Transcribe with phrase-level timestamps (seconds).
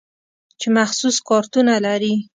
[0.59, 2.13] چې مخصوص کارتونه لري.